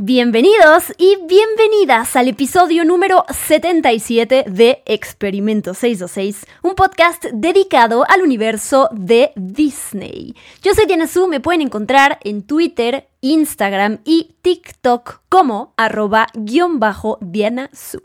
Bienvenidos 0.00 0.94
y 0.96 1.16
bienvenidas 1.26 2.14
al 2.14 2.28
episodio 2.28 2.84
número 2.84 3.24
77 3.30 4.44
de 4.46 4.80
Experimento 4.86 5.74
626, 5.74 6.46
un 6.62 6.76
podcast 6.76 7.24
dedicado 7.32 8.04
al 8.08 8.22
universo 8.22 8.90
de 8.92 9.32
Disney. 9.34 10.36
Yo 10.62 10.72
soy 10.76 10.86
Diana 10.86 11.08
Su, 11.08 11.26
me 11.26 11.40
pueden 11.40 11.62
encontrar 11.62 12.20
en 12.22 12.44
Twitter, 12.44 13.08
Instagram 13.22 13.98
y 14.04 14.36
TikTok 14.42 15.22
como 15.28 15.74
arroba 15.76 16.28
guion 16.32 16.78
bajo 16.78 17.18
Diana 17.20 17.68
Su. 17.72 18.00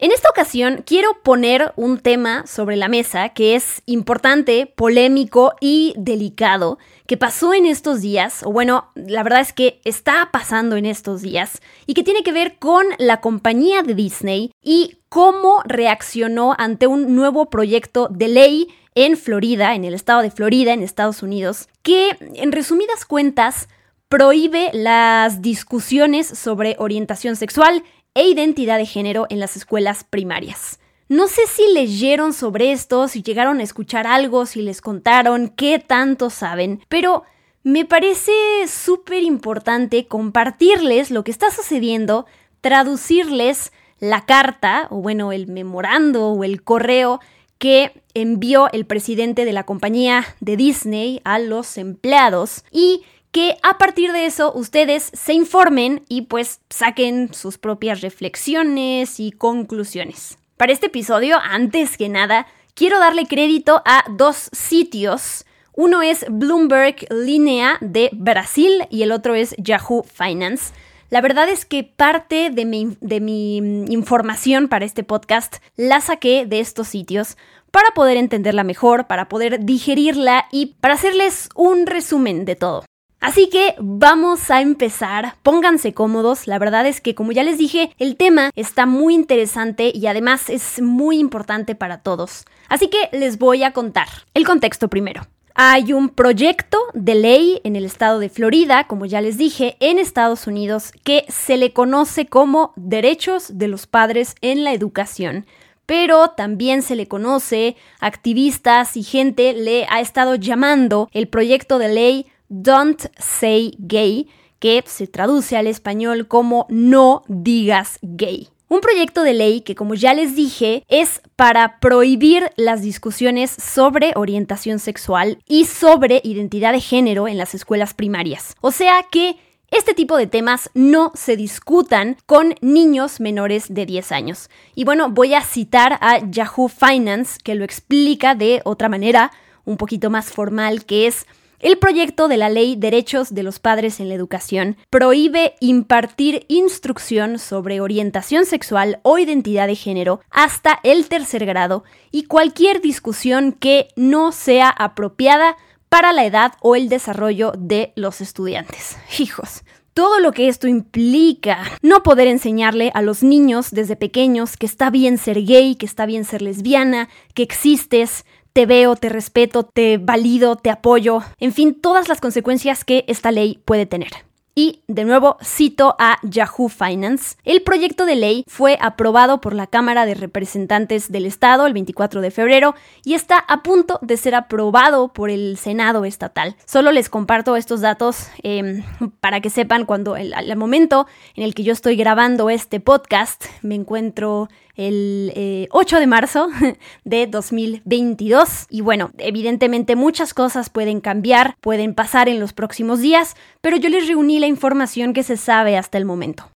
En 0.00 0.12
esta 0.12 0.30
ocasión 0.30 0.84
quiero 0.86 1.20
poner 1.24 1.72
un 1.74 1.98
tema 1.98 2.46
sobre 2.46 2.76
la 2.76 2.86
mesa 2.86 3.30
que 3.30 3.56
es 3.56 3.82
importante, 3.84 4.72
polémico 4.76 5.54
y 5.60 5.92
delicado, 5.96 6.78
que 7.08 7.16
pasó 7.16 7.52
en 7.52 7.66
estos 7.66 8.00
días, 8.00 8.44
o 8.44 8.52
bueno, 8.52 8.92
la 8.94 9.24
verdad 9.24 9.40
es 9.40 9.52
que 9.52 9.80
está 9.84 10.28
pasando 10.32 10.76
en 10.76 10.86
estos 10.86 11.20
días, 11.20 11.60
y 11.84 11.94
que 11.94 12.04
tiene 12.04 12.22
que 12.22 12.30
ver 12.30 12.60
con 12.60 12.86
la 12.98 13.20
compañía 13.20 13.82
de 13.82 13.96
Disney 13.96 14.52
y 14.62 14.98
cómo 15.08 15.62
reaccionó 15.64 16.54
ante 16.56 16.86
un 16.86 17.16
nuevo 17.16 17.50
proyecto 17.50 18.06
de 18.08 18.28
ley 18.28 18.68
en 18.94 19.16
Florida, 19.16 19.74
en 19.74 19.84
el 19.84 19.94
estado 19.94 20.22
de 20.22 20.30
Florida, 20.30 20.72
en 20.72 20.84
Estados 20.84 21.24
Unidos, 21.24 21.68
que 21.82 22.16
en 22.20 22.52
resumidas 22.52 23.04
cuentas 23.04 23.68
prohíbe 24.08 24.70
las 24.72 25.42
discusiones 25.42 26.26
sobre 26.26 26.76
orientación 26.78 27.36
sexual 27.36 27.82
e 28.18 28.28
identidad 28.28 28.78
de 28.78 28.84
género 28.84 29.26
en 29.30 29.38
las 29.38 29.56
escuelas 29.56 30.02
primarias. 30.02 30.80
No 31.08 31.28
sé 31.28 31.42
si 31.46 31.72
leyeron 31.72 32.32
sobre 32.32 32.72
esto, 32.72 33.06
si 33.06 33.22
llegaron 33.22 33.60
a 33.60 33.62
escuchar 33.62 34.08
algo, 34.08 34.44
si 34.44 34.60
les 34.60 34.80
contaron, 34.80 35.50
qué 35.50 35.78
tanto 35.78 36.28
saben, 36.28 36.80
pero 36.88 37.22
me 37.62 37.84
parece 37.84 38.32
súper 38.66 39.22
importante 39.22 40.08
compartirles 40.08 41.12
lo 41.12 41.22
que 41.22 41.30
está 41.30 41.52
sucediendo, 41.52 42.26
traducirles 42.60 43.72
la 44.00 44.26
carta, 44.26 44.88
o 44.90 44.96
bueno, 44.96 45.30
el 45.30 45.46
memorando 45.46 46.26
o 46.30 46.42
el 46.42 46.64
correo 46.64 47.20
que 47.58 48.02
envió 48.14 48.68
el 48.72 48.84
presidente 48.84 49.44
de 49.44 49.52
la 49.52 49.62
compañía 49.62 50.24
de 50.40 50.56
Disney 50.56 51.20
a 51.22 51.38
los 51.38 51.78
empleados 51.78 52.64
y 52.72 53.02
que 53.32 53.56
a 53.62 53.78
partir 53.78 54.12
de 54.12 54.26
eso 54.26 54.52
ustedes 54.54 55.10
se 55.12 55.34
informen 55.34 56.04
y 56.08 56.22
pues 56.22 56.60
saquen 56.70 57.32
sus 57.34 57.58
propias 57.58 58.00
reflexiones 58.00 59.20
y 59.20 59.32
conclusiones. 59.32 60.38
Para 60.56 60.72
este 60.72 60.86
episodio, 60.86 61.38
antes 61.40 61.96
que 61.96 62.08
nada, 62.08 62.46
quiero 62.74 62.98
darle 62.98 63.26
crédito 63.26 63.82
a 63.84 64.04
dos 64.10 64.48
sitios. 64.52 65.44
Uno 65.74 66.02
es 66.02 66.26
Bloomberg 66.28 67.06
Linea 67.10 67.78
de 67.80 68.10
Brasil 68.12 68.86
y 68.90 69.02
el 69.02 69.12
otro 69.12 69.34
es 69.34 69.54
Yahoo 69.58 70.02
Finance. 70.02 70.74
La 71.10 71.20
verdad 71.20 71.48
es 71.48 71.64
que 71.64 71.84
parte 71.84 72.50
de 72.50 72.64
mi, 72.64 72.96
de 73.00 73.20
mi 73.20 73.58
información 73.58 74.68
para 74.68 74.84
este 74.84 75.04
podcast 75.04 75.56
la 75.76 76.00
saqué 76.00 76.44
de 76.44 76.60
estos 76.60 76.88
sitios 76.88 77.36
para 77.70 77.90
poder 77.94 78.16
entenderla 78.16 78.64
mejor, 78.64 79.06
para 79.06 79.28
poder 79.28 79.64
digerirla 79.64 80.46
y 80.50 80.74
para 80.80 80.94
hacerles 80.94 81.48
un 81.54 81.86
resumen 81.86 82.44
de 82.44 82.56
todo. 82.56 82.87
Así 83.20 83.48
que 83.48 83.74
vamos 83.80 84.48
a 84.50 84.60
empezar, 84.60 85.34
pónganse 85.42 85.92
cómodos, 85.92 86.46
la 86.46 86.58
verdad 86.58 86.86
es 86.86 87.00
que 87.00 87.16
como 87.16 87.32
ya 87.32 87.42
les 87.42 87.58
dije, 87.58 87.90
el 87.98 88.16
tema 88.16 88.50
está 88.54 88.86
muy 88.86 89.14
interesante 89.14 89.90
y 89.92 90.06
además 90.06 90.48
es 90.48 90.80
muy 90.80 91.18
importante 91.18 91.74
para 91.74 92.02
todos. 92.02 92.44
Así 92.68 92.88
que 92.88 93.08
les 93.12 93.38
voy 93.38 93.64
a 93.64 93.72
contar 93.72 94.06
el 94.34 94.46
contexto 94.46 94.88
primero. 94.88 95.22
Hay 95.54 95.92
un 95.92 96.10
proyecto 96.10 96.78
de 96.94 97.16
ley 97.16 97.60
en 97.64 97.74
el 97.74 97.84
estado 97.84 98.20
de 98.20 98.28
Florida, 98.28 98.86
como 98.86 99.06
ya 99.06 99.20
les 99.20 99.36
dije, 99.36 99.76
en 99.80 99.98
Estados 99.98 100.46
Unidos, 100.46 100.92
que 101.02 101.24
se 101.28 101.56
le 101.56 101.72
conoce 101.72 102.26
como 102.26 102.72
derechos 102.76 103.58
de 103.58 103.66
los 103.66 103.88
padres 103.88 104.36
en 104.40 104.62
la 104.62 104.72
educación 104.72 105.46
pero 105.86 106.28
también 106.28 106.82
se 106.82 106.96
le 106.96 107.08
conoce, 107.08 107.74
activistas 107.98 108.94
y 108.94 109.02
gente 109.02 109.54
le 109.54 109.86
ha 109.88 110.02
estado 110.02 110.34
llamando 110.34 111.08
el 111.14 111.28
proyecto 111.28 111.78
de 111.78 111.88
ley 111.88 112.26
Don't 112.48 113.06
Say 113.18 113.74
Gay, 113.78 114.28
que 114.58 114.82
se 114.86 115.06
traduce 115.06 115.56
al 115.56 115.66
español 115.66 116.28
como 116.28 116.66
No 116.68 117.22
digas 117.28 117.98
gay. 118.02 118.48
Un 118.70 118.80
proyecto 118.82 119.22
de 119.22 119.32
ley 119.32 119.62
que, 119.62 119.74
como 119.74 119.94
ya 119.94 120.12
les 120.12 120.36
dije, 120.36 120.84
es 120.88 121.22
para 121.36 121.80
prohibir 121.80 122.50
las 122.56 122.82
discusiones 122.82 123.50
sobre 123.50 124.12
orientación 124.14 124.78
sexual 124.78 125.38
y 125.46 125.64
sobre 125.64 126.20
identidad 126.22 126.74
de 126.74 126.80
género 126.80 127.28
en 127.28 127.38
las 127.38 127.54
escuelas 127.54 127.94
primarias. 127.94 128.54
O 128.60 128.70
sea 128.70 129.06
que 129.10 129.36
este 129.70 129.94
tipo 129.94 130.18
de 130.18 130.26
temas 130.26 130.70
no 130.74 131.12
se 131.14 131.36
discutan 131.36 132.16
con 132.26 132.54
niños 132.60 133.20
menores 133.20 133.66
de 133.68 133.86
10 133.86 134.12
años. 134.12 134.50
Y 134.74 134.84
bueno, 134.84 135.10
voy 135.10 135.34
a 135.34 135.42
citar 135.42 135.98
a 136.02 136.18
Yahoo 136.30 136.68
Finance, 136.68 137.38
que 137.42 137.54
lo 137.54 137.64
explica 137.64 138.34
de 138.34 138.60
otra 138.64 138.90
manera, 138.90 139.30
un 139.64 139.78
poquito 139.78 140.10
más 140.10 140.30
formal, 140.30 140.84
que 140.84 141.06
es 141.06 141.26
el 141.60 141.78
proyecto 141.78 142.28
de 142.28 142.36
la 142.36 142.48
ley 142.48 142.76
Derechos 142.76 143.34
de 143.34 143.42
los 143.42 143.58
Padres 143.58 143.98
en 144.00 144.08
la 144.08 144.14
Educación 144.14 144.76
prohíbe 144.90 145.54
impartir 145.60 146.44
instrucción 146.48 147.38
sobre 147.38 147.80
orientación 147.80 148.46
sexual 148.46 149.00
o 149.02 149.18
identidad 149.18 149.66
de 149.66 149.74
género 149.74 150.20
hasta 150.30 150.78
el 150.84 151.08
tercer 151.08 151.46
grado 151.46 151.84
y 152.10 152.24
cualquier 152.24 152.80
discusión 152.80 153.52
que 153.52 153.88
no 153.96 154.32
sea 154.32 154.70
apropiada 154.70 155.56
para 155.88 156.12
la 156.12 156.26
edad 156.26 156.52
o 156.60 156.76
el 156.76 156.88
desarrollo 156.88 157.52
de 157.56 157.92
los 157.96 158.20
estudiantes. 158.20 158.96
Hijos, 159.18 159.64
todo 159.98 160.20
lo 160.20 160.30
que 160.30 160.46
esto 160.46 160.68
implica. 160.68 161.58
No 161.82 162.04
poder 162.04 162.28
enseñarle 162.28 162.92
a 162.94 163.02
los 163.02 163.24
niños 163.24 163.72
desde 163.72 163.96
pequeños 163.96 164.56
que 164.56 164.66
está 164.66 164.90
bien 164.90 165.18
ser 165.18 165.44
gay, 165.44 165.74
que 165.74 165.86
está 165.86 166.06
bien 166.06 166.24
ser 166.24 166.40
lesbiana, 166.40 167.08
que 167.34 167.42
existes, 167.42 168.24
te 168.52 168.66
veo, 168.66 168.96
te 168.96 169.08
respeto, 169.08 169.62
te 169.62 169.98
valido, 169.98 170.56
te 170.56 170.70
apoyo, 170.70 171.22
en 171.38 171.52
fin, 171.52 171.74
todas 171.80 172.08
las 172.08 172.20
consecuencias 172.20 172.84
que 172.84 173.04
esta 173.08 173.30
ley 173.32 173.60
puede 173.64 173.86
tener. 173.86 174.28
Y 174.58 174.82
de 174.88 175.04
nuevo 175.04 175.36
cito 175.40 175.94
a 176.00 176.18
Yahoo 176.24 176.68
Finance. 176.68 177.36
El 177.44 177.62
proyecto 177.62 178.06
de 178.06 178.16
ley 178.16 178.44
fue 178.48 178.76
aprobado 178.80 179.40
por 179.40 179.54
la 179.54 179.68
Cámara 179.68 180.04
de 180.04 180.14
Representantes 180.14 181.12
del 181.12 181.26
Estado 181.26 181.64
el 181.64 181.74
24 181.74 182.20
de 182.20 182.32
febrero 182.32 182.74
y 183.04 183.14
está 183.14 183.38
a 183.38 183.62
punto 183.62 184.00
de 184.02 184.16
ser 184.16 184.34
aprobado 184.34 185.12
por 185.12 185.30
el 185.30 185.58
Senado 185.58 186.04
estatal. 186.04 186.56
Solo 186.64 186.90
les 186.90 187.08
comparto 187.08 187.54
estos 187.54 187.82
datos 187.82 188.30
em, 188.42 188.82
para 189.20 189.40
que 189.40 189.48
sepan 189.48 189.86
cuando 189.86 190.16
al 190.16 190.56
momento 190.56 191.06
en 191.36 191.44
el 191.44 191.54
que 191.54 191.62
yo 191.62 191.72
estoy 191.72 191.94
grabando 191.94 192.50
este 192.50 192.80
podcast 192.80 193.44
me 193.62 193.76
encuentro 193.76 194.48
el 194.78 195.68
8 195.70 195.96
eh, 195.96 196.00
de 196.00 196.06
marzo 196.06 196.48
de 197.04 197.26
2022. 197.26 198.66
Y 198.70 198.80
bueno, 198.80 199.10
evidentemente 199.18 199.96
muchas 199.96 200.32
cosas 200.32 200.70
pueden 200.70 201.00
cambiar, 201.00 201.56
pueden 201.60 201.94
pasar 201.94 202.30
en 202.30 202.40
los 202.40 202.54
próximos 202.54 203.00
días, 203.00 203.34
pero 203.60 203.76
yo 203.76 203.90
les 203.90 204.08
reuní 204.08 204.38
la 204.38 204.46
información 204.46 205.12
que 205.12 205.22
se 205.22 205.36
sabe 205.36 205.76
hasta 205.76 205.98
el 205.98 206.06
momento. 206.06 206.50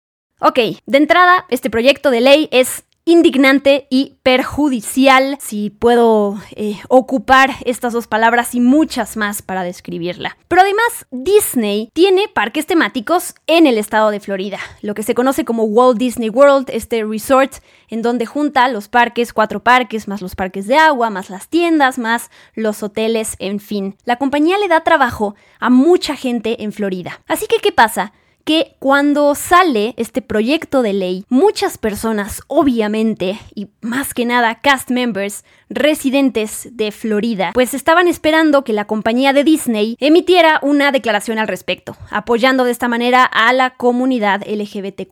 Ok, 0.41 0.59
de 0.85 0.97
entrada, 0.97 1.46
este 1.50 1.69
proyecto 1.69 2.12
de 2.12 2.21
ley 2.21 2.48
es 2.51 2.86
indignante 3.10 3.88
y 3.90 4.18
perjudicial, 4.24 5.38
si 5.42 5.72
puedo 5.72 6.38
eh, 6.56 6.80
ocupar 6.90 7.52
estas 7.66 7.94
dos 7.94 8.08
palabras 8.08 8.54
y 8.54 8.60
muchas 8.60 9.18
más 9.18 9.42
para 9.42 9.64
describirla. 9.64 10.38
Pero 10.48 10.62
además, 10.62 11.08
Disney 11.10 11.90
tiene 11.94 12.28
parques 12.28 12.68
temáticos 12.68 13.34
en 13.48 13.66
el 13.66 13.78
estado 13.78 14.12
de 14.12 14.20
Florida, 14.20 14.60
lo 14.82 14.94
que 14.94 15.04
se 15.04 15.16
conoce 15.16 15.46
como 15.46 15.64
Walt 15.64 15.98
Disney 15.98 16.30
World, 16.30 16.70
este 16.72 17.04
resort 17.04 17.56
en 17.90 18.02
donde 18.02 18.28
junta 18.28 18.68
los 18.68 18.88
parques, 18.88 19.34
cuatro 19.34 19.64
parques, 19.64 20.08
más 20.08 20.22
los 20.22 20.36
parques 20.36 20.68
de 20.68 20.76
agua, 20.76 21.10
más 21.10 21.30
las 21.30 21.48
tiendas, 21.48 21.98
más 21.98 22.30
los 22.54 22.84
hoteles, 22.84 23.36
en 23.40 23.60
fin. 23.60 23.98
La 24.06 24.18
compañía 24.18 24.58
le 24.60 24.68
da 24.68 24.84
trabajo 24.84 25.36
a 25.60 25.70
mucha 25.70 26.16
gente 26.16 26.64
en 26.64 26.72
Florida. 26.72 27.22
Así 27.28 27.48
que, 27.48 27.58
¿qué 27.58 27.72
pasa? 27.72 28.14
Que 28.44 28.75
cuando 28.80 29.36
sale 29.36 29.94
este 29.97 30.21
proyecto 30.21 30.81
de 30.81 30.94
ley, 30.94 31.25
muchas 31.30 31.77
personas, 31.77 32.41
obviamente, 32.47 33.39
y 33.53 33.69
más 33.81 34.13
que 34.13 34.25
nada 34.25 34.59
cast 34.62 34.91
members, 34.91 35.44
residentes 35.69 36.69
de 36.71 36.92
Florida, 36.92 37.51
pues 37.54 37.74
estaban 37.74 38.07
esperando 38.07 38.63
que 38.63 38.74
la 38.74 38.86
compañía 38.86 39.33
de 39.33 39.44
Disney 39.44 39.95
emitiera 40.00 40.60
una 40.62 40.92
declaración 40.92 41.39
al 41.39 41.48
respecto, 41.48 41.95
apoyando 42.10 42.63
de 42.63 42.71
esta 42.71 42.88
manera 42.88 43.24
a 43.24 43.54
la 43.54 43.71
comunidad 43.71 44.42
LGBTQ. 44.48 45.10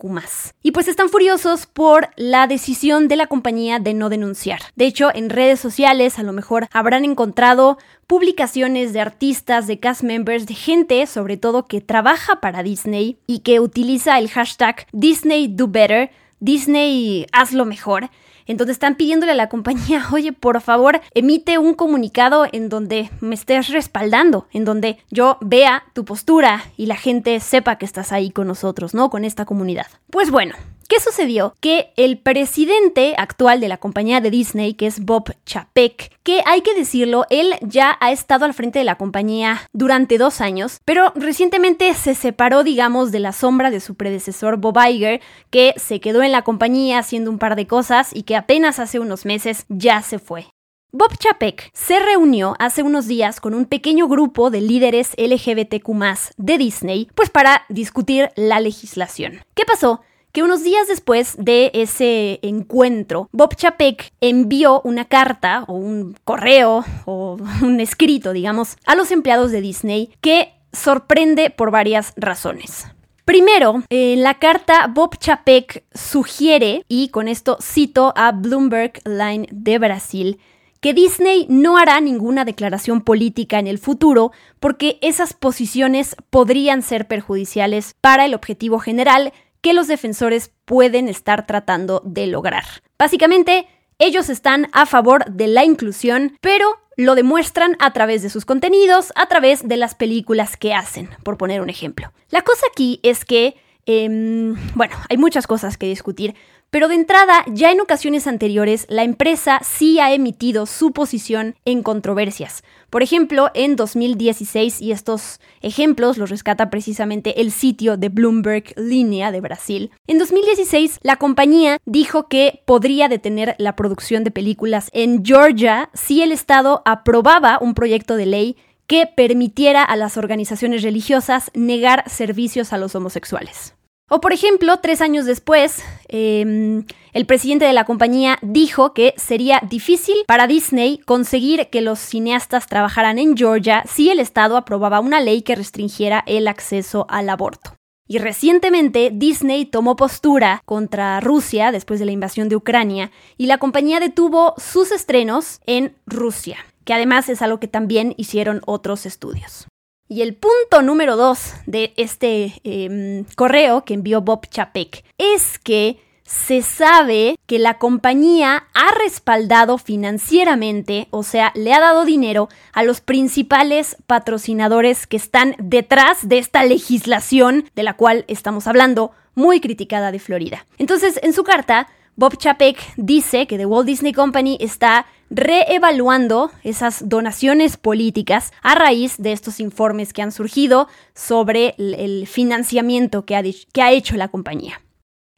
Y 0.63 0.71
pues 0.71 0.88
están 0.88 1.09
furiosos 1.09 1.65
por 1.65 2.09
la 2.15 2.48
decisión 2.48 3.07
de 3.07 3.15
la 3.15 3.27
compañía 3.27 3.80
de 3.80 3.94
no 3.94 4.09
denunciar. 4.09 4.62
De 4.75 4.86
hecho, 4.86 5.09
en 5.13 5.30
redes 5.30 5.59
sociales 5.59 6.19
a 6.19 6.24
lo 6.24 6.33
mejor 6.33 6.68
habrán 6.71 7.06
encontrado 7.06 7.77
publicaciones 8.07 8.94
de 8.94 9.01
artistas, 9.01 9.68
de 9.68 9.80
cast 9.80 10.03
members, 10.03 10.48
de 10.48 10.53
gente 10.53 11.06
sobre 11.07 11.38
todo 11.38 11.68
que 11.68 11.81
trabaja 11.81 12.39
para 12.39 12.63
Disney 12.63 13.18
y 13.27 13.39
que 13.39 13.60
utiliza 13.60 14.18
el 14.18 14.30
hashtag 14.30 14.88
Disney 14.92 15.48
Do 15.48 15.68
Better, 15.68 16.10
Disney 16.39 17.25
hazlo 17.31 17.65
mejor 17.65 18.10
entonces 18.48 18.76
están 18.76 18.96
pidiéndole 18.96 19.34
a 19.34 19.36
la 19.36 19.50
compañía, 19.50 20.06
oye, 20.12 20.34
por 20.34 20.60
favor, 20.62 21.02
emite 21.14 21.58
un 21.58 21.74
comunicado 21.74 22.46
en 22.52 22.70
donde 22.70 23.10
me 23.22 23.36
estés 23.36 23.70
respaldando, 23.70 24.48
en 24.52 24.66
donde 24.66 24.98
yo 25.10 25.38
vea 25.42 25.84
tu 25.94 26.06
postura 26.06 26.64
y 26.78 26.86
la 26.86 26.96
gente 26.96 27.40
sepa 27.40 27.78
que 27.78 27.86
estás 27.86 28.12
ahí 28.12 28.32
con 28.32 28.48
nosotros, 28.48 28.94
¿no? 28.94 29.10
Con 29.10 29.26
esta 29.26 29.46
comunidad. 29.46 29.88
Pues 30.10 30.32
bueno, 30.32 30.56
¿Qué 30.88 31.01
sucedió? 31.01 31.54
Que 31.60 31.92
el 31.98 32.18
presidente 32.18 33.13
actual 33.18 33.60
de 33.60 33.68
la 33.68 33.75
compañía 33.75 34.22
de 34.22 34.31
Disney, 34.31 34.74
que 34.74 34.88
es 34.88 35.04
Bob 35.04 35.36
Chapek, 35.45 36.18
que 36.24 36.42
hay 36.45 36.62
que 36.62 36.74
decirlo, 36.74 37.25
él 37.30 37.56
ya 37.62 37.98
ha 38.00 38.13
estado 38.13 38.45
al 38.45 38.54
frente 38.54 38.80
de 38.80 38.86
la 38.86 38.95
compañía 38.95 39.68
durante 39.74 40.18
dos 40.18 40.39
años, 40.39 40.80
pero 40.86 41.12
recientemente 41.16 41.94
se 41.94 42.16
separó, 42.16 42.63
digamos, 42.63 43.12
de 43.12 43.19
la 43.19 43.34
sombra 43.34 43.69
de 43.69 43.81
su 43.81 43.95
predecesor 43.95 44.57
Bob 44.57 44.78
Iger, 44.80 45.19
que 45.50 45.74
se 45.75 46.00
quedó 46.00 46.24
en 46.24 46.31
la 46.31 46.44
compañía 46.44 47.00
haciendo 47.00 47.31
un 47.31 47.39
par 47.39 47.57
de 47.57 47.68
cosas 47.68 48.16
y 48.16 48.24
que 48.24 48.38
apenas 48.38 48.80
hace 48.80 49.00
unos 49.00 49.25
meses 49.25 49.66
ya 49.68 50.01
se 50.01 50.19
fue. 50.19 50.48
Bob 50.94 51.18
Chapek 51.18 51.69
se 51.74 52.00
reunió 52.00 52.56
hace 52.60 52.81
unos 52.81 53.07
días 53.07 53.42
con 53.42 53.54
un 53.54 53.66
pequeño 53.66 54.07
grupo 54.07 54.50
de 54.50 54.62
líderes 54.62 55.16
LGBTQ 55.18 55.89
de 56.38 56.57
Disney, 56.57 57.10
pues 57.13 57.30
para 57.30 57.66
discutir 57.68 58.30
la 58.38 58.62
legislación. 58.62 59.44
¿Qué 59.54 59.66
pasó? 59.66 60.01
Que 60.38 60.44
unos 60.44 60.62
días 60.62 60.88
después 60.88 61.36
de 61.39 61.72
ese 61.74 62.38
encuentro, 62.44 63.28
Bob 63.31 63.56
Chapek 63.56 64.13
envió 64.22 64.81
una 64.84 65.06
carta 65.06 65.63
o 65.68 65.74
un 65.74 66.16
correo 66.25 66.86
o 67.06 67.39
un 67.63 67.80
escrito, 67.80 68.34
digamos, 68.34 68.78
a 68.86 68.94
los 68.94 69.10
empleados 69.10 69.51
de 69.51 69.62
Disney 69.62 70.12
que 70.22 70.54
sorprende 70.72 71.50
por 71.50 71.72
varias 71.72 72.13
razones. 72.18 72.86
Primero, 73.25 73.81
en 73.89 74.22
la 74.22 74.36
carta 74.36 74.86
Bob 74.86 75.18
Chapek 75.18 75.84
sugiere, 75.92 76.86
y 76.88 77.10
con 77.10 77.28
esto 77.28 77.57
cito 77.60 78.13
a 78.16 78.31
Bloomberg 78.31 79.01
Line 79.06 79.48
de 79.51 79.80
Brasil, 79.80 80.39
que 80.81 80.94
Disney 80.94 81.48
no 81.50 81.78
hará 81.78 82.00
ninguna 82.00 82.45
declaración 82.45 83.01
política 83.01 83.57
en 83.57 83.66
el 83.66 83.80
futuro 83.80 84.31
porque 84.60 85.00
esas 85.01 85.34
posiciones 85.34 86.16
podrían 86.30 86.84
ser 86.84 87.07
perjudiciales 87.07 87.95
para 88.00 88.25
el 88.25 88.36
objetivo 88.36 88.78
general 88.78 89.34
que 89.62 89.74
los 89.74 89.88
defensores 89.88 90.51
pueden 90.65 91.07
estar 91.07 91.45
tratando 91.45 92.01
de 92.06 92.27
lograr. 92.27 92.63
Básicamente, 92.98 93.68
ellos 94.00 94.30
están 94.30 94.69
a 94.74 94.86
favor 94.86 95.25
de 95.25 95.48
la 95.48 95.65
inclusión, 95.65 96.38
pero 96.42 96.80
lo 96.98 97.15
demuestran 97.15 97.75
a 97.80 97.94
través 97.94 98.24
de 98.24 98.30
sus 98.30 98.45
contenidos, 98.45 99.13
a 99.15 99.27
través 99.27 99.68
de 99.68 99.77
las 99.77 99.95
películas 99.95 100.57
que 100.57 100.74
hacen, 100.74 101.09
por 101.24 101.38
poner 101.38 101.62
un 101.62 101.69
ejemplo. 101.69 102.12
La 102.30 102.42
cosa 102.42 102.65
aquí 102.71 103.00
es 103.04 103.24
que, 103.24 103.56
em, 103.86 104.56
bueno, 104.75 104.95
hay 105.09 105.18
muchas 105.18 105.48
cosas 105.48 105.77
que 105.77 105.88
discutir, 105.88 106.36
pero 106.69 106.90
de 106.90 106.96
entrada, 106.96 107.46
ya 107.48 107.72
en 107.72 107.80
ocasiones 107.80 108.28
anteriores, 108.28 108.86
la 108.90 109.04
empresa 109.04 109.62
sí 109.64 110.00
ha 110.00 110.14
emitido 110.14 110.66
su 110.66 110.92
posición 110.92 111.56
en 111.64 111.81
controversias. 111.81 112.64
Por 112.90 113.04
ejemplo, 113.04 113.52
en 113.54 113.75
2016, 113.75 114.81
y 114.81 114.92
estos 114.92 115.40
ejemplos 115.62 116.18
los 116.18 116.30
rescata 116.30 116.69
precisamente 116.69 117.42
el 117.42 117.52
sitio 117.52 117.96
de 117.96 118.10
Bloomberg 118.10 118.74
Línea 118.75 119.31
de 119.31 119.42
Brasil, 119.42 119.92
en 120.08 120.18
2016 120.18 121.00
la 121.04 121.16
compañía 121.16 121.78
dijo 121.86 122.28
que 122.28 122.62
podría 122.66 123.08
detener 123.08 123.56
la 123.60 123.75
producción 123.75 124.24
de 124.24 124.31
películas 124.31 124.90
en 124.92 125.24
Georgia 125.24 125.90
si 125.94 126.22
el 126.22 126.31
Estado 126.31 126.81
aprobaba 126.86 127.60
un 127.62 127.75
proyecto 127.75 128.16
de 128.16 128.25
ley 128.25 128.58
que 128.88 129.06
permitiera 129.06 129.84
a 129.84 129.96
las 129.96 130.18
organizaciones 130.18 130.81
religiosas 130.81 131.52
negar 131.54 132.10
servicios 132.10 132.74
a 132.74 132.78
los 132.78 132.96
homosexuales. 132.96 133.76
O 134.09 134.21
por 134.21 134.31
ejemplo, 134.31 134.77
tres 134.77 135.01
años 135.01 135.25
después, 135.25 135.83
em, 136.07 136.86
el 137.12 137.25
presidente 137.25 137.65
de 137.65 137.74
la 137.74 137.83
compañía 137.83 138.39
dijo 138.42 138.94
que 138.94 139.13
sería 139.18 139.62
difícil 139.68 140.15
para 140.27 140.48
Disney 140.48 141.00
conseguir 141.00 141.68
que 141.69 141.81
los 141.81 142.00
cineastas 142.00 142.68
trabajaran 142.68 143.19
en 143.19 143.36
Georgia 143.36 143.83
si 143.86 144.09
el 144.09 144.21
Estado 144.21 144.56
aprobaba 144.56 145.01
una 145.01 145.19
ley 145.19 145.42
que 145.42 145.56
restringiera 145.56 146.24
el 146.25 146.48
acceso 146.48 147.06
al 147.09 147.27
aborto. 147.30 147.75
Y 148.07 148.19
recientemente 148.19 149.12
Disney 149.13 149.65
tomó 149.65 149.98
postura 149.98 150.62
contra 150.63 151.19
Rusia 151.19 151.74
después 151.74 152.00
de 152.00 152.06
la 152.06 152.13
invasión 152.13 152.48
de 152.48 152.56
Ucrania 152.56 153.12
y 153.36 153.48
la 153.48 153.57
compañía 153.57 154.00
detuvo 154.00 154.53
sus 154.56 154.94
estrenos 154.94 155.60
en 155.65 155.98
Rusia, 156.06 156.57
que 156.86 156.94
además 156.94 157.27
es 157.27 157.42
algo 157.42 157.60
que 157.60 157.68
también 157.68 158.13
hicieron 158.15 158.62
otros 158.65 159.06
estudios. 159.06 159.68
Y 160.09 160.21
el 160.21 160.36
punto 160.36 160.81
número 160.81 161.18
dos 161.18 161.54
de 161.65 161.94
este 161.98 162.54
em, 162.63 163.25
correo 163.36 163.83
que 163.83 163.94
envió 163.94 164.21
Bob 164.21 164.48
Chapek 164.50 165.04
es 165.18 165.59
que 165.59 166.00
se 166.24 166.62
sabe 166.62 167.38
que 167.45 167.57
la 167.57 167.77
compañía 167.77 168.68
ha 168.74 168.92
respaldado 168.92 169.77
financieramente, 169.77 171.07
o 171.09 171.24
sea, 171.24 171.54
le 171.56 171.74
ha 171.74 171.80
dado 171.80 172.04
dinero 172.04 172.50
a 172.74 172.83
los 172.83 173.00
principales 173.00 173.95
patrocinadores 174.07 175.07
que 175.07 175.15
están 175.15 175.56
detrás 175.57 176.27
de 176.27 176.38
esta 176.38 176.63
legislación 176.65 177.69
de 177.75 177.83
la 177.83 177.94
cual 177.95 178.25
estamos 178.27 178.68
hablando, 178.68 179.12
muy 179.36 179.62
criticada 179.62 180.12
de 180.12 180.19
Florida. 180.19 180.65
Entonces, 180.77 181.19
en 181.21 181.31
su 181.31 181.44
carta, 181.44 181.88
Bob 182.19 182.36
Chapek 182.36 182.80
dice 182.98 183.46
que 183.46 183.60
The 183.60 183.68
Walt 183.68 183.86
Disney 183.86 184.12
Company 184.12 184.58
está 184.60 185.06
reevaluando 185.30 186.50
esas 186.64 187.08
donaciones 187.08 187.78
políticas 187.78 188.52
a 188.64 188.74
raíz 188.74 189.18
de 189.19 189.34
estos 189.34 189.60
informes 189.60 190.14
que 190.14 190.24
han 190.24 190.31
surgido 190.31 190.88
sobre 191.14 191.75
el 191.78 192.25
financiamiento 192.25 193.24
que 193.24 193.36
ha, 193.36 193.92
hecho 193.92 194.18
la 194.18 194.30
compañía. 194.30 194.81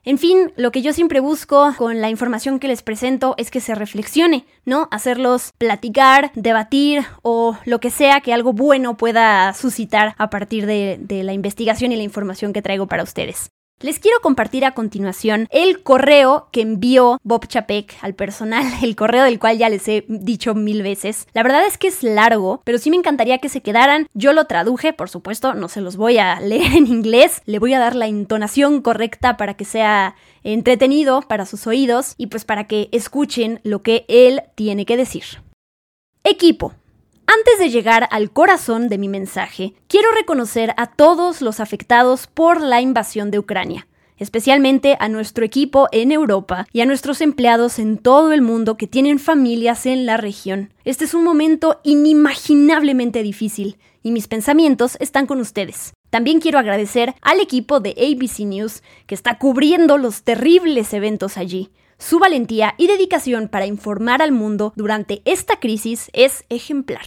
En 0.06 0.18
fin, 0.18 0.54
lo 0.56 0.72
que 0.72 0.82
yo 0.82 0.94
siempre 0.94 1.20
busco 1.20 1.74
con 1.78 2.00
la 2.00 2.10
información 2.10 2.60
que 2.60 2.70
les 2.70 2.82
presento 2.82 3.36
es 3.38 3.52
que 3.52 3.60
se 3.60 3.76
reflexione, 3.76 4.46
¿no? 4.64 4.88
Hacerlos 4.90 5.52
platicar, 5.58 6.32
debatir 6.36 7.04
o 7.24 7.58
lo 7.66 7.82
que 7.82 7.90
sea 7.90 8.22
que 8.22 8.34
algo 8.34 8.54
bueno 8.54 8.96
pueda 8.96 9.54
suscitar 9.54 10.16
a 10.18 10.30
partir 10.30 10.66
de 10.66 11.24
la 11.26 11.34
investigación 11.34 11.92
y 11.92 11.98
la 11.98 12.04
información 12.04 12.54
que 12.54 12.62
traigo 12.62 12.88
para 12.88 13.04
ustedes. 13.04 13.52
Les 13.82 13.98
quiero 13.98 14.20
compartir 14.20 14.66
a 14.66 14.74
continuación 14.74 15.48
el 15.52 15.84
correo 15.84 16.50
que 16.52 16.60
envió 16.60 17.18
Bob 17.24 17.48
Chapek 17.48 17.96
al 18.02 18.14
personal, 18.14 18.66
el 18.84 18.98
correo 18.98 19.24
del 19.24 19.40
cual 19.40 19.58
ya 19.58 19.70
les 19.70 19.88
he 19.88 20.04
dicho 20.10 20.54
mil 20.54 20.84
veces. 20.84 21.28
La 21.32 21.44
verdad 21.44 21.66
es 21.66 21.78
que 21.78 21.88
es 21.88 22.04
largo, 22.04 22.62
pero 22.66 22.78
sí 22.78 22.90
me 22.90 22.98
encantaría 22.98 23.38
que 23.38 23.48
se 23.48 23.62
quedaran. 23.62 24.08
Yo 24.14 24.34
lo 24.34 24.48
traduje, 24.48 24.92
por 24.92 25.10
supuesto, 25.10 25.54
no 25.54 25.70
se 25.70 25.80
los 25.80 25.96
voy 25.96 26.18
a 26.18 26.40
leer 26.42 26.74
en 26.74 26.88
inglés, 26.88 27.42
le 27.46 27.58
voy 27.58 27.74
a 27.74 27.80
dar 27.80 27.96
la 27.96 28.08
entonación 28.08 28.82
correcta 28.82 29.38
para 29.38 29.54
que 29.54 29.64
sea 29.64 30.16
entretenido 30.44 31.22
para 31.22 31.46
sus 31.46 31.66
oídos 31.66 32.16
y 32.18 32.28
pues 32.28 32.44
para 32.44 32.66
que 32.66 32.90
escuchen 32.92 33.62
lo 33.64 33.82
que 33.82 34.04
él 34.10 34.42
tiene 34.56 34.86
que 34.86 34.98
decir. 34.98 35.24
Equipo. 36.26 36.74
Antes 37.32 37.60
de 37.60 37.70
llegar 37.70 38.08
al 38.10 38.32
corazón 38.32 38.90
de 38.90 38.98
mi 38.98 39.08
mensaje, 39.08 39.76
quiero 39.88 40.12
reconocer 40.14 40.74
a 40.78 40.88
todos 40.88 41.44
los 41.44 41.60
afectados 41.60 42.26
por 42.26 42.60
la 42.60 42.82
invasión 42.82 43.30
de 43.30 43.38
Ucrania, 43.38 43.88
especialmente 44.18 44.98
a 45.00 45.10
nuestro 45.10 45.46
equipo 45.46 45.88
en 45.92 46.12
Europa 46.12 46.66
y 46.74 46.82
a 46.82 46.88
nuestros 46.88 47.22
empleados 47.22 47.78
en 47.78 48.00
todo 48.00 48.32
el 48.32 48.42
mundo 48.42 48.78
que 48.78 48.88
tienen 48.88 49.20
familias 49.20 49.86
en 49.86 50.08
la 50.08 50.18
región. 50.18 50.74
Este 50.86 51.06
es 51.06 51.14
un 51.14 51.24
momento 51.24 51.80
inimaginablemente 51.84 53.22
difícil 53.22 53.78
y 54.02 54.10
mis 54.10 54.28
pensamientos 54.28 54.98
están 55.00 55.28
con 55.28 55.40
ustedes. 55.40 55.94
También 56.10 56.40
quiero 56.40 56.58
agradecer 56.58 57.14
al 57.22 57.42
equipo 57.42 57.80
de 57.80 57.92
ABC 57.92 58.40
News 58.40 58.82
que 59.06 59.14
está 59.14 59.38
cubriendo 59.38 60.00
los 60.00 60.24
terribles 60.24 60.96
eventos 60.96 61.38
allí. 61.38 61.70
Su 62.00 62.18
valentía 62.18 62.76
y 62.78 62.88
dedicación 62.88 63.50
para 63.50 63.66
informar 63.66 64.22
al 64.22 64.32
mundo 64.32 64.72
durante 64.78 65.22
esta 65.26 65.60
crisis 65.60 66.10
es 66.14 66.46
ejemplar. 66.48 67.06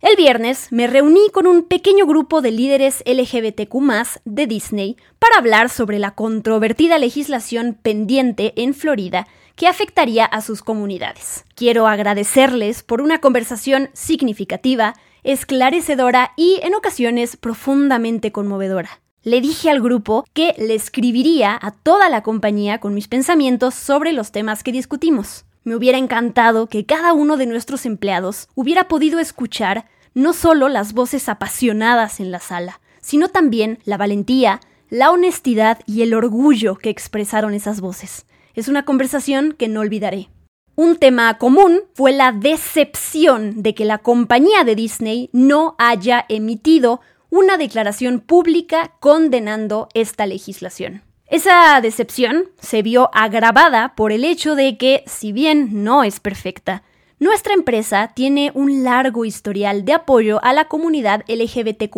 El 0.00 0.14
viernes 0.14 0.68
me 0.70 0.86
reuní 0.86 1.28
con 1.32 1.48
un 1.48 1.64
pequeño 1.64 2.06
grupo 2.06 2.40
de 2.40 2.52
líderes 2.52 3.02
LGBTQ 3.04 4.22
de 4.24 4.46
Disney 4.46 4.96
para 5.18 5.38
hablar 5.38 5.70
sobre 5.70 5.98
la 5.98 6.12
controvertida 6.14 6.98
legislación 6.98 7.76
pendiente 7.82 8.52
en 8.56 8.74
Florida 8.74 9.26
que 9.56 9.66
afectaría 9.66 10.24
a 10.24 10.40
sus 10.40 10.62
comunidades. 10.62 11.44
Quiero 11.56 11.88
agradecerles 11.88 12.84
por 12.84 13.00
una 13.00 13.20
conversación 13.20 13.90
significativa, 13.92 14.94
esclarecedora 15.24 16.32
y 16.36 16.60
en 16.62 16.76
ocasiones 16.76 17.36
profundamente 17.36 18.30
conmovedora 18.30 19.00
le 19.28 19.42
dije 19.42 19.68
al 19.68 19.82
grupo 19.82 20.24
que 20.32 20.54
le 20.56 20.74
escribiría 20.74 21.58
a 21.60 21.70
toda 21.70 22.08
la 22.08 22.22
compañía 22.22 22.80
con 22.80 22.94
mis 22.94 23.08
pensamientos 23.08 23.74
sobre 23.74 24.14
los 24.14 24.32
temas 24.32 24.62
que 24.62 24.72
discutimos. 24.72 25.44
Me 25.64 25.76
hubiera 25.76 25.98
encantado 25.98 26.66
que 26.66 26.86
cada 26.86 27.12
uno 27.12 27.36
de 27.36 27.44
nuestros 27.44 27.84
empleados 27.84 28.48
hubiera 28.54 28.88
podido 28.88 29.18
escuchar 29.18 29.84
no 30.14 30.32
solo 30.32 30.70
las 30.70 30.94
voces 30.94 31.28
apasionadas 31.28 32.20
en 32.20 32.30
la 32.30 32.40
sala, 32.40 32.80
sino 33.02 33.28
también 33.28 33.80
la 33.84 33.98
valentía, 33.98 34.60
la 34.88 35.10
honestidad 35.10 35.80
y 35.84 36.00
el 36.00 36.14
orgullo 36.14 36.76
que 36.76 36.88
expresaron 36.88 37.52
esas 37.52 37.82
voces. 37.82 38.24
Es 38.54 38.66
una 38.66 38.86
conversación 38.86 39.52
que 39.52 39.68
no 39.68 39.80
olvidaré. 39.80 40.30
Un 40.74 40.96
tema 40.96 41.36
común 41.36 41.82
fue 41.92 42.12
la 42.12 42.32
decepción 42.32 43.62
de 43.62 43.74
que 43.74 43.84
la 43.84 43.98
compañía 43.98 44.64
de 44.64 44.74
Disney 44.74 45.28
no 45.34 45.74
haya 45.76 46.24
emitido 46.30 47.02
una 47.30 47.56
declaración 47.56 48.20
pública 48.20 48.92
condenando 49.00 49.88
esta 49.94 50.26
legislación. 50.26 51.02
Esa 51.26 51.80
decepción 51.82 52.50
se 52.58 52.82
vio 52.82 53.10
agravada 53.12 53.94
por 53.94 54.12
el 54.12 54.24
hecho 54.24 54.54
de 54.54 54.78
que, 54.78 55.04
si 55.06 55.32
bien 55.32 55.84
no 55.84 56.02
es 56.02 56.20
perfecta, 56.20 56.82
nuestra 57.18 57.52
empresa 57.52 58.12
tiene 58.14 58.52
un 58.54 58.84
largo 58.84 59.24
historial 59.24 59.84
de 59.84 59.92
apoyo 59.92 60.42
a 60.42 60.52
la 60.52 60.68
comunidad 60.68 61.24
LGBTQ 61.28 61.96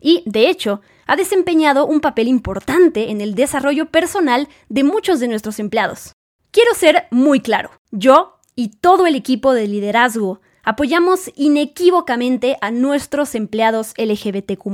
y, 0.00 0.22
de 0.26 0.48
hecho, 0.48 0.80
ha 1.06 1.14
desempeñado 1.14 1.86
un 1.86 2.00
papel 2.00 2.26
importante 2.26 3.10
en 3.10 3.20
el 3.20 3.34
desarrollo 3.34 3.86
personal 3.86 4.48
de 4.68 4.82
muchos 4.82 5.20
de 5.20 5.28
nuestros 5.28 5.58
empleados. 5.58 6.12
Quiero 6.50 6.74
ser 6.74 7.06
muy 7.10 7.40
claro, 7.40 7.70
yo 7.90 8.38
y 8.56 8.68
todo 8.68 9.06
el 9.06 9.14
equipo 9.14 9.52
de 9.52 9.68
liderazgo 9.68 10.40
apoyamos 10.62 11.30
inequívocamente 11.34 12.56
a 12.60 12.70
nuestros 12.70 13.34
empleados 13.34 13.94
LGBTQ 13.96 14.66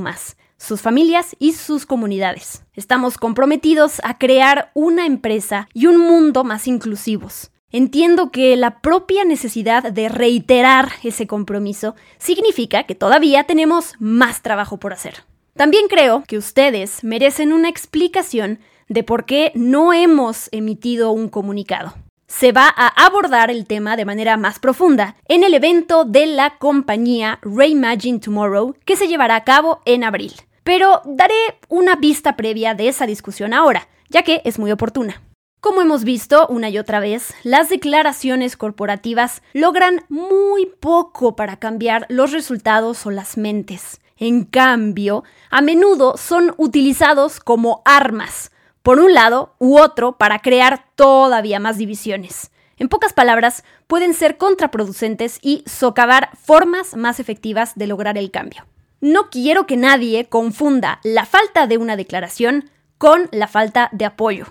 sus 0.59 0.81
familias 0.81 1.35
y 1.39 1.53
sus 1.53 1.85
comunidades. 1.85 2.63
Estamos 2.73 3.17
comprometidos 3.17 4.01
a 4.03 4.17
crear 4.17 4.71
una 4.73 5.05
empresa 5.05 5.69
y 5.73 5.87
un 5.87 5.97
mundo 5.97 6.43
más 6.43 6.67
inclusivos. 6.67 7.51
Entiendo 7.71 8.31
que 8.31 8.57
la 8.57 8.81
propia 8.81 9.23
necesidad 9.23 9.91
de 9.91 10.09
reiterar 10.09 10.91
ese 11.03 11.27
compromiso 11.27 11.95
significa 12.17 12.83
que 12.83 12.95
todavía 12.95 13.45
tenemos 13.45 13.93
más 13.99 14.41
trabajo 14.41 14.77
por 14.77 14.91
hacer. 14.91 15.23
También 15.55 15.87
creo 15.87 16.23
que 16.27 16.37
ustedes 16.37 17.03
merecen 17.03 17.53
una 17.53 17.69
explicación 17.69 18.59
de 18.89 19.03
por 19.03 19.25
qué 19.25 19.51
no 19.55 19.93
hemos 19.93 20.49
emitido 20.51 21.11
un 21.11 21.29
comunicado. 21.29 21.93
Se 22.29 22.51
va 22.51 22.71
a 22.73 22.87
abordar 23.05 23.49
el 23.49 23.65
tema 23.65 23.97
de 23.97 24.05
manera 24.05 24.37
más 24.37 24.59
profunda 24.59 25.15
en 25.27 25.43
el 25.43 25.55
evento 25.55 26.05
de 26.05 26.27
la 26.27 26.57
compañía 26.59 27.39
Reimagine 27.41 28.19
Tomorrow 28.19 28.75
que 28.85 28.95
se 28.95 29.07
llevará 29.07 29.35
a 29.35 29.43
cabo 29.43 29.81
en 29.85 30.03
abril. 30.03 30.33
Pero 30.63 31.01
daré 31.05 31.59
una 31.69 31.95
vista 31.95 32.37
previa 32.37 32.75
de 32.75 32.87
esa 32.87 33.07
discusión 33.07 33.51
ahora, 33.51 33.89
ya 34.09 34.21
que 34.21 34.43
es 34.45 34.59
muy 34.59 34.71
oportuna. 34.71 35.23
Como 35.59 35.81
hemos 35.81 36.03
visto 36.03 36.47
una 36.47 36.69
y 36.69 36.77
otra 36.77 36.99
vez, 36.99 37.33
las 37.43 37.67
declaraciones 37.67 38.55
corporativas 38.55 39.41
logran 39.53 40.05
muy 40.07 40.67
poco 40.67 41.35
para 41.35 41.57
cambiar 41.57 42.05
los 42.09 42.31
resultados 42.31 43.07
o 43.07 43.11
las 43.11 43.37
mentes. 43.37 43.99
En 44.17 44.45
cambio, 44.45 45.23
a 45.49 45.61
menudo 45.61 46.15
son 46.15 46.53
utilizados 46.57 47.39
como 47.39 47.81
armas, 47.85 48.51
por 48.83 48.99
un 48.99 49.13
lado 49.13 49.55
u 49.59 49.77
otro, 49.77 50.17
para 50.17 50.39
crear 50.39 50.85
todavía 50.95 51.59
más 51.59 51.77
divisiones. 51.77 52.51
En 52.77 52.87
pocas 52.87 53.13
palabras, 53.13 53.63
pueden 53.87 54.13
ser 54.13 54.37
contraproducentes 54.37 55.39
y 55.41 55.63
socavar 55.65 56.29
formas 56.37 56.95
más 56.95 57.19
efectivas 57.19 57.73
de 57.75 57.87
lograr 57.87 58.17
el 58.17 58.31
cambio. 58.31 58.65
No 59.01 59.29
quiero 59.29 59.65
que 59.65 59.77
nadie 59.77 60.27
confunda 60.27 60.99
la 61.03 61.25
falta 61.25 61.67
de 61.67 61.77
una 61.77 61.95
declaración 61.95 62.69
con 62.97 63.29
la 63.31 63.47
falta 63.47 63.89
de 63.91 64.05
apoyo. 64.05 64.45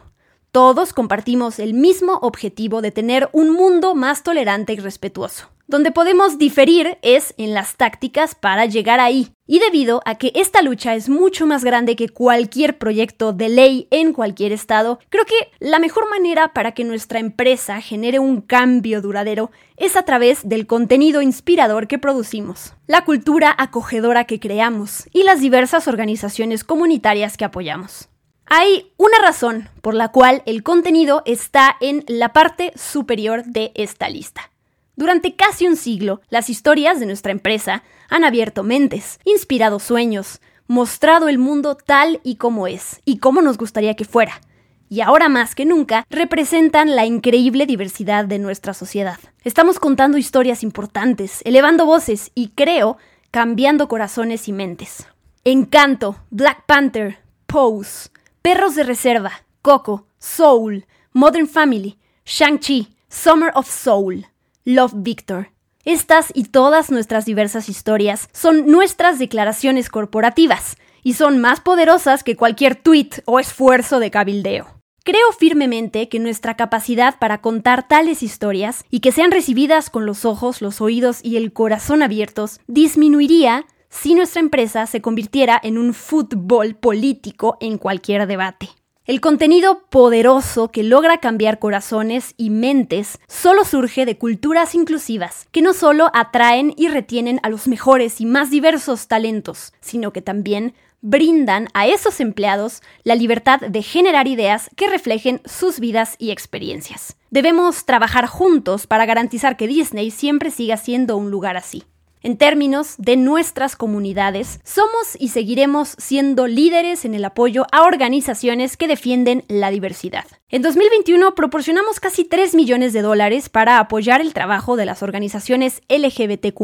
Todos 0.52 0.92
compartimos 0.92 1.58
el 1.58 1.75
mismo 1.75 2.14
objetivo 2.23 2.80
de 2.80 2.90
tener 2.90 3.28
un 3.32 3.50
mundo 3.50 3.94
más 3.94 4.23
tolerante 4.23 4.73
y 4.73 4.78
respetuoso. 4.78 5.50
Donde 5.70 5.92
podemos 5.92 6.38
diferir 6.38 6.96
es 7.02 7.34
en 7.37 7.52
las 7.52 7.76
tácticas 7.76 8.34
para 8.34 8.64
llegar 8.64 9.00
ahí. 9.00 9.34
Y 9.46 9.58
debido 9.58 10.00
a 10.06 10.14
que 10.14 10.32
esta 10.34 10.62
lucha 10.62 10.94
es 10.94 11.10
mucho 11.10 11.46
más 11.46 11.62
grande 11.62 11.94
que 11.94 12.08
cualquier 12.08 12.78
proyecto 12.78 13.34
de 13.34 13.50
ley 13.50 13.87
en 13.90 14.14
cualquier 14.14 14.52
estado, 14.52 14.98
creo 15.10 15.26
que 15.26 15.52
la 15.58 15.78
mejor 15.78 16.08
manera 16.08 16.54
para 16.54 16.72
que 16.72 16.84
nuestra 16.84 17.18
empresa 17.18 17.82
genere 17.82 18.18
un 18.18 18.40
cambio 18.40 19.02
duradero 19.02 19.50
es 19.76 19.96
a 19.96 20.04
través 20.04 20.48
del 20.48 20.66
contenido 20.66 21.20
inspirador 21.20 21.87
que 21.87 21.98
producimos, 21.98 22.72
la 22.87 23.04
cultura 23.04 23.54
acogedora 23.58 24.25
que 24.25 24.40
creamos 24.40 25.06
y 25.12 25.25
las 25.25 25.42
diversas 25.42 25.87
organizaciones 25.87 26.64
comunitarias 26.64 27.37
que 27.37 27.44
apoyamos. 27.44 28.08
Hay 28.46 28.94
una 28.96 29.18
razón 29.20 29.68
por 29.82 29.92
la 29.92 30.08
cual 30.08 30.42
el 30.46 30.62
contenido 30.62 31.20
está 31.26 31.76
en 31.82 32.06
la 32.08 32.32
parte 32.32 32.72
superior 32.75 33.44
de 33.44 33.72
esta 33.75 34.08
lista. 34.08 34.50
Durante 34.98 35.36
casi 35.36 35.68
un 35.68 35.76
siglo, 35.76 36.22
las 36.28 36.50
historias 36.50 36.98
de 36.98 37.06
nuestra 37.06 37.30
empresa 37.30 37.84
han 38.10 38.24
abierto 38.24 38.64
mentes, 38.64 39.20
inspirado 39.24 39.78
sueños, 39.78 40.40
mostrado 40.66 41.28
el 41.28 41.38
mundo 41.38 41.76
tal 41.76 42.20
y 42.24 42.34
como 42.34 42.66
es, 42.66 43.00
y 43.04 43.18
como 43.18 43.40
nos 43.40 43.58
gustaría 43.58 43.94
que 43.94 44.04
fuera. 44.04 44.40
Y 44.88 45.00
ahora 45.00 45.28
más 45.28 45.54
que 45.54 45.64
nunca, 45.64 46.04
representan 46.10 46.96
la 46.96 47.06
increíble 47.06 47.64
diversidad 47.64 48.24
de 48.24 48.40
nuestra 48.40 48.74
sociedad. 48.74 49.20
Estamos 49.44 49.78
contando 49.78 50.18
historias 50.18 50.64
importantes, 50.64 51.42
elevando 51.44 51.86
voces 51.86 52.32
y, 52.34 52.48
creo, 52.56 52.98
cambiando 53.30 53.86
corazones 53.86 54.48
y 54.48 54.52
mentes. 54.52 55.06
Encanto, 55.44 56.16
Black 56.30 56.66
Panther, 56.66 57.20
Pose, 57.46 58.10
Perros 58.42 58.74
de 58.74 58.82
Reserva, 58.82 59.44
Coco, 59.62 60.08
Soul, 60.18 60.86
Modern 61.12 61.46
Family, 61.46 61.96
Shang-Chi, 62.24 62.96
Summer 63.08 63.52
of 63.54 63.70
Soul, 63.70 64.26
Love 64.70 64.92
Victor. 64.96 65.52
Estas 65.87 66.30
y 66.34 66.44
todas 66.44 66.90
nuestras 66.90 67.25
diversas 67.25 67.70
historias 67.70 68.28
son 68.34 68.66
nuestras 68.66 69.18
declaraciones 69.18 69.88
corporativas 69.88 70.76
y 71.02 71.14
son 71.14 71.38
más 71.38 71.60
poderosas 71.60 72.22
que 72.22 72.37
cualquier 72.37 72.75
tweet 72.75 73.08
o 73.25 73.40
esfuerzo 73.40 73.98
de 73.98 74.10
cabildeo. 74.10 74.66
Creo 75.04 75.32
firmemente 75.38 76.10
que 76.10 76.18
nuestra 76.18 76.54
capacidad 76.58 77.18
para 77.18 77.40
contar 77.40 77.88
tales 77.88 78.22
historias 78.22 78.84
y 78.90 79.00
que 79.00 79.10
sean 79.10 79.30
recibidas 79.30 79.88
con 79.88 80.04
los 80.04 80.26
ojos, 80.26 80.60
los 80.60 80.82
oídos 80.82 81.20
y 81.22 81.38
el 81.38 81.54
corazón 81.54 82.02
abiertos 82.02 82.60
disminuiría 82.66 83.64
si 83.88 84.14
nuestra 84.14 84.40
empresa 84.40 84.84
se 84.84 85.00
convirtiera 85.00 85.58
en 85.62 85.78
un 85.78 85.94
fútbol 85.94 86.75
político 86.75 87.56
en 87.60 87.78
cualquier 87.78 88.26
debate. 88.26 88.68
El 89.08 89.22
contenido 89.22 89.84
poderoso 89.88 90.68
que 90.68 90.82
logra 90.82 91.16
cambiar 91.16 91.58
corazones 91.58 92.34
y 92.36 92.50
mentes 92.50 93.18
solo 93.26 93.64
surge 93.64 94.04
de 94.04 94.18
culturas 94.18 94.74
inclusivas, 94.74 95.48
que 95.50 95.62
no 95.62 95.72
solo 95.72 96.10
atraen 96.12 96.74
y 96.76 96.88
retienen 96.88 97.40
a 97.42 97.48
los 97.48 97.68
mejores 97.68 98.20
y 98.20 98.26
más 98.26 98.50
diversos 98.50 99.08
talentos, 99.08 99.72
sino 99.80 100.12
que 100.12 100.20
también 100.20 100.74
brindan 101.00 101.68
a 101.72 101.86
esos 101.86 102.20
empleados 102.20 102.82
la 103.02 103.14
libertad 103.14 103.60
de 103.60 103.82
generar 103.82 104.28
ideas 104.28 104.68
que 104.76 104.90
reflejen 104.90 105.40
sus 105.46 105.80
vidas 105.80 106.14
y 106.18 106.30
experiencias. 106.30 107.16
Debemos 107.30 107.86
trabajar 107.86 108.26
juntos 108.26 108.86
para 108.86 109.06
garantizar 109.06 109.56
que 109.56 109.68
Disney 109.68 110.10
siempre 110.10 110.50
siga 110.50 110.76
siendo 110.76 111.16
un 111.16 111.30
lugar 111.30 111.56
así. 111.56 111.82
En 112.22 112.37
términos 112.37 112.94
de 112.98 113.16
nuestras 113.16 113.76
comunidades, 113.76 114.60
somos 114.64 115.16
y 115.18 115.28
seguiremos 115.28 115.94
siendo 115.98 116.46
líderes 116.46 117.04
en 117.04 117.14
el 117.14 117.25
apoyo 117.25 117.66
a 117.70 117.82
organizaciones 117.82 118.76
que 118.76 118.88
defienden 118.88 119.44
la 119.48 119.70
diversidad. 119.70 120.25
En 120.48 120.62
2021 120.62 121.34
proporcionamos 121.34 122.00
casi 122.00 122.25
3 122.25 122.54
millones 122.54 122.92
de 122.92 123.02
dólares 123.02 123.48
para 123.48 123.78
apoyar 123.78 124.20
el 124.20 124.34
trabajo 124.34 124.76
de 124.76 124.87
las 124.87 125.02
organizaciones 125.02 125.80
LGBTQ 125.88 126.58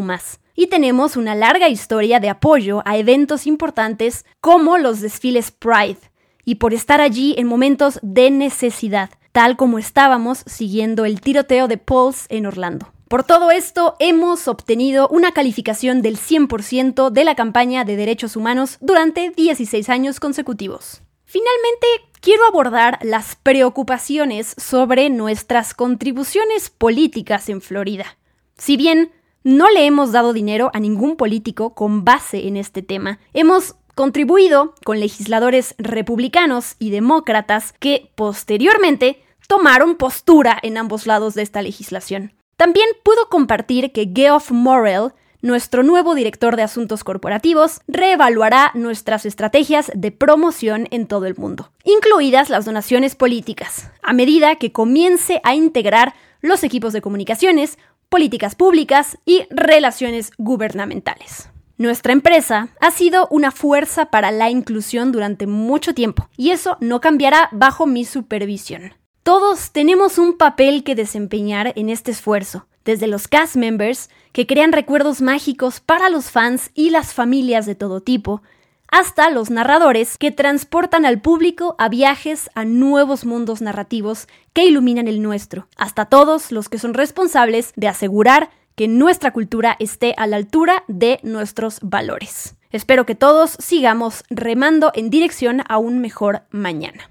y 0.56 0.68
tenemos 0.68 1.16
una 1.16 1.34
larga 1.34 1.68
historia 1.68 2.20
de 2.20 2.30
apoyo 2.30 2.82
a 2.84 2.96
eventos 2.96 3.46
importantes 3.46 4.25
como 4.40 4.78
los 4.78 5.00
desfiles 5.00 5.50
Pride, 5.50 5.99
y 6.44 6.56
por 6.56 6.75
estar 6.75 7.00
allí 7.00 7.34
en 7.38 7.46
momentos 7.46 7.99
de 8.02 8.30
necesidad, 8.30 9.11
tal 9.32 9.56
como 9.56 9.78
estábamos 9.78 10.44
siguiendo 10.46 11.04
el 11.04 11.20
tiroteo 11.20 11.68
de 11.68 11.78
Pulse 11.78 12.26
en 12.28 12.46
Orlando. 12.46 12.93
Por 13.14 13.23
todo 13.23 13.52
esto, 13.52 13.94
hemos 14.00 14.49
obtenido 14.49 15.06
una 15.06 15.30
calificación 15.30 16.02
del 16.02 16.18
100% 16.18 17.11
de 17.11 17.25
la 17.25 17.37
campaña 17.37 17.85
de 17.85 17.94
derechos 17.94 18.35
humanos 18.35 18.76
durante 18.80 19.30
16 19.30 19.88
años 19.88 20.18
consecutivos. 20.18 21.00
Finalmente, 21.25 21.87
quiero 22.21 22.44
abordar 22.44 22.99
las 23.02 23.37
preocupaciones 23.37 24.56
sobre 24.59 25.11
nuestras 25.11 25.75
contribuciones 25.75 26.71
políticas 26.71 27.49
en 27.49 27.61
Florida. 27.61 28.18
Si 28.59 28.76
bien 28.76 29.12
no 29.44 29.71
le 29.71 29.87
hemos 29.87 30.11
dado 30.11 30.33
dinero 30.33 30.73
a 30.75 30.80
ningún 30.80 31.14
político 31.14 31.73
con 31.73 32.04
base 32.04 32.49
en 32.49 32.56
este 32.56 32.83
tema, 32.83 33.21
hemos 33.33 33.76
contribuido 33.94 34.75
con 34.85 34.99
legisladores 34.99 35.76
republicanos 35.78 36.75
y 36.80 36.90
demócratas 36.90 37.75
que 37.78 38.11
posteriormente 38.16 39.23
tomaron 39.47 39.94
postura 39.94 40.59
en 40.61 40.78
ambos 40.78 41.06
lados 41.06 41.35
de 41.35 41.42
esta 41.42 41.62
legislación. 41.62 42.33
También 42.56 42.87
pudo 43.02 43.28
compartir 43.28 43.92
que 43.92 44.11
Geoff 44.14 44.50
Morrell, 44.50 45.12
nuestro 45.42 45.82
nuevo 45.82 46.14
director 46.14 46.56
de 46.56 46.62
asuntos 46.62 47.04
corporativos, 47.04 47.80
reevaluará 47.88 48.70
nuestras 48.75 49.26
estrategias 49.26 49.90
de 49.94 50.11
promoción 50.11 50.88
en 50.90 51.06
todo 51.06 51.26
el 51.26 51.37
mundo, 51.37 51.70
incluidas 51.84 52.50
las 52.50 52.64
donaciones 52.64 53.14
políticas, 53.14 53.90
a 54.02 54.12
medida 54.12 54.56
que 54.56 54.73
comience 54.73 55.40
a 55.44 55.54
integrar 55.54 56.14
los 56.40 56.64
equipos 56.64 56.92
de 56.92 57.02
comunicaciones, 57.02 57.78
políticas 58.08 58.54
públicas 58.54 59.18
y 59.26 59.46
relaciones 59.50 60.30
gubernamentales. 60.38 61.50
Nuestra 61.76 62.12
empresa 62.12 62.68
ha 62.80 62.92
sido 62.92 63.26
una 63.32 63.50
fuerza 63.50 64.06
para 64.06 64.30
la 64.30 64.49
inclusión 64.49 65.11
durante 65.11 65.49
mucho 65.49 65.92
tiempo 65.92 66.28
y 66.37 66.50
eso 66.50 66.76
no 66.80 67.00
cambiará 67.00 67.49
bajo 67.50 67.87
mi 67.87 68.04
supervisión. 68.04 68.94
Todos 69.25 69.71
tenemos 69.71 70.19
un 70.19 70.37
papel 70.37 70.85
que 70.85 70.95
desempeñar 70.95 71.73
en 71.76 71.88
este 71.88 72.11
esfuerzo, 72.11 72.66
desde 72.85 73.07
los 73.07 73.26
cast 73.26 73.57
members, 73.57 74.11
que 74.33 74.47
crean 74.47 74.71
recuerdos 74.71 75.23
mágicos 75.23 75.81
para 75.81 76.11
los 76.11 76.31
fans 76.31 76.71
y 76.75 76.90
las 76.90 77.14
familias 77.14 77.64
de 77.64 77.75
todo 77.75 78.02
tipo, 78.02 78.43
hasta 78.88 79.31
los 79.31 79.49
narradores 79.49 80.19
que 80.19 80.31
transportan 80.31 81.07
al 81.07 81.23
público 81.23 81.75
a 81.78 81.88
viajes 81.88 82.50
a 82.54 82.66
nuevos 82.66 83.25
mundos 83.25 83.62
narrativos 83.62 84.28
que 84.52 84.66
iluminan 84.66 85.09
el 85.09 85.23
nuestro, 85.23 85.69
hasta 85.78 86.04
todos 86.04 86.52
los 86.52 86.69
que 86.69 86.78
son 86.78 86.93
responsables 86.93 87.73
de 87.76 87.88
asegurar 87.88 88.50
que 88.76 88.88
nuestra 88.88 89.33
cultura 89.33 89.75
esté 89.78 90.12
a 90.19 90.26
la 90.26 90.37
altura 90.37 90.85
de 90.87 91.19
nuestros 91.23 91.78
valores. 91.81 92.57
Espero 92.73 93.07
que 93.07 93.14
todos 93.14 93.57
sigamos 93.59 94.23
remando 94.28 94.93
en 94.95 95.09
dirección 95.09 95.62
a 95.66 95.78
un 95.78 96.00
mejor 96.00 96.43
mañana. 96.50 97.09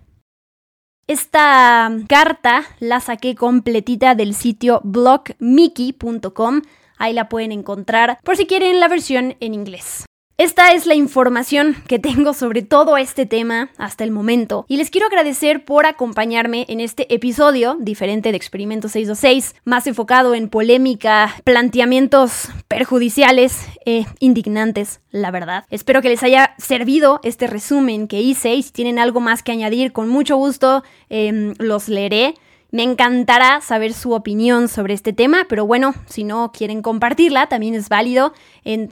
Esta 1.06 1.92
carta 2.08 2.64
la 2.80 3.02
saqué 3.02 3.36
completita 3.36 4.16
del 4.16 4.34
sitio 4.34 4.80
blogmickey.com. 4.84 6.62
Ahí 6.98 7.14
la 7.14 7.28
pueden 7.28 7.52
encontrar 7.52 8.20
por 8.24 8.38
si 8.38 8.46
quieren 8.46 8.80
la 8.80 8.88
versión 8.88 9.36
en 9.42 9.54
inglés. 9.54 10.06
Esta 10.40 10.74
es 10.74 10.88
la 10.88 10.96
información 10.96 11.76
que 11.88 12.00
tengo 12.00 12.34
sobre 12.34 12.64
todo 12.64 12.98
este 12.98 13.28
tema 13.28 13.70
hasta 13.78 14.04
el 14.04 14.10
momento 14.10 14.66
y 14.68 14.78
les 14.78 14.90
quiero 14.90 15.06
agradecer 15.06 15.64
por 15.64 15.86
acompañarme 15.86 16.66
en 16.70 16.80
este 16.80 17.14
episodio 17.14 17.78
diferente 17.80 18.32
de 18.32 18.38
Experimento 18.38 18.90
626, 18.90 19.56
más 19.64 19.86
enfocado 19.86 20.34
en 20.34 20.50
polémica, 20.50 21.36
planteamientos 21.44 22.50
perjudiciales 22.68 23.68
e 23.86 24.08
indignantes, 24.18 25.02
la 25.12 25.30
verdad. 25.30 25.66
Espero 25.70 26.02
que 26.02 26.10
les 26.10 26.24
haya 26.24 26.56
servido 26.58 27.20
este 27.24 27.46
resumen 27.46 28.08
que 28.08 28.22
hice 28.22 28.56
y 28.56 28.64
si 28.64 28.72
tienen 28.72 28.98
algo 28.98 29.20
más 29.20 29.44
que 29.44 29.52
añadir, 29.52 29.94
con 29.94 30.10
mucho 30.10 30.36
gusto 30.36 30.84
em, 31.10 31.54
los 31.60 31.90
leeré. 31.90 32.34
Me 32.74 32.82
encantará 32.82 33.62
saber 33.62 33.94
su 33.94 34.14
opinión 34.14 34.68
sobre 34.68 34.96
este 34.96 35.14
tema, 35.14 35.46
pero 35.48 35.68
bueno, 35.68 35.94
si 36.08 36.24
no 36.24 36.52
quieren 36.52 36.82
compartirla, 36.82 37.46
también 37.46 37.76
es 37.76 37.88
válido. 37.88 38.34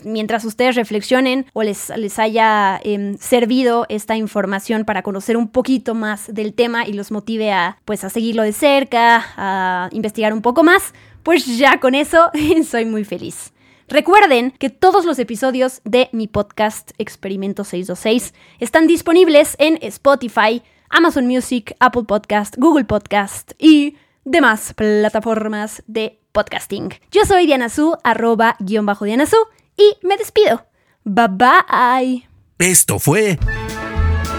mientras 0.04 0.46
ustedes 0.46 0.76
reflexionen 0.76 1.48
o 1.54 1.64
les, 1.64 1.90
les 1.98 2.20
haya 2.20 2.80
em, 2.84 3.18
servido 3.18 3.88
esta 3.90 4.16
información 4.16 4.86
para 4.86 5.02
conocer 5.02 5.36
un 5.36 5.48
poquito 5.48 5.96
más 5.96 6.32
del 6.32 6.54
tema 6.54 6.88
y 6.88 6.94
los 6.94 7.10
motive 7.10 7.52
a, 7.54 7.80
pues, 7.84 8.04
a 8.04 8.12
seguirlo 8.12 8.44
de 8.44 8.54
cerca, 8.54 9.26
a 9.36 9.90
investigar 9.94 10.32
un 10.32 10.44
poco 10.44 10.62
más, 10.62 10.94
pues 11.24 11.58
ya 11.58 11.80
con 11.80 11.96
eso 11.96 12.30
soy 12.70 12.86
muy 12.86 13.04
feliz. 13.04 13.52
Recuerden 13.88 14.52
que 14.52 14.70
todos 14.70 15.06
los 15.06 15.18
episodios 15.18 15.82
de 15.86 16.08
mi 16.12 16.28
podcast 16.28 16.92
Experimento 17.00 17.64
626 17.64 18.36
están 18.60 18.86
disponibles 18.86 19.56
en 19.58 19.80
Spotify, 19.82 20.62
Amazon 20.92 21.28
Music, 21.28 21.76
Apple 21.80 22.04
Podcast, 22.04 22.56
Google 22.58 22.86
Podcast 22.86 23.54
y 23.58 23.98
demás 24.24 24.74
plataformas 24.76 25.84
de 25.88 26.20
podcasting. 26.32 26.94
Yo 27.12 27.26
soy 27.26 27.46
Diana 27.46 27.70
Su, 27.70 27.98
arroba 28.04 28.56
guion 28.60 28.86
bajo 28.86 29.06
Diana 29.06 29.26
Su, 29.26 29.38
y 29.78 29.98
me 30.06 30.18
despido. 30.18 30.66
Bye 31.04 31.28
bye. 31.30 32.30
Esto 32.60 33.00
fue 33.00 33.40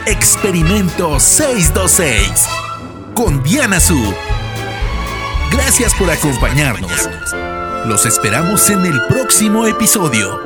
Experimento 0.07 1.19
626 1.19 2.47
con 3.15 3.43
Diana 3.43 3.81
Su. 3.81 4.15
Gracias 5.51 5.95
por 5.95 6.11
acompañarnos. 6.11 7.09
Los 7.87 8.07
esperamos 8.07 8.71
en 8.71 8.87
el 8.87 9.01
próximo 9.09 9.67
episodio. 9.67 10.41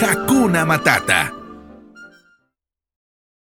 Hakuna 0.00 0.64
Matata. 0.64 1.37